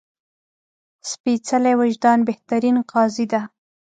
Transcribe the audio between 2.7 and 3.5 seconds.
قاضي ده